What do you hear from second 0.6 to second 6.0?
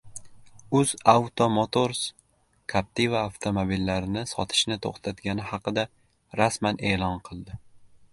UzAuto Motors Captiva avtomobillarini sotishni to‘xtatgani haqida